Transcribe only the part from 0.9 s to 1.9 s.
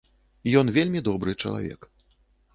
добры чалавек.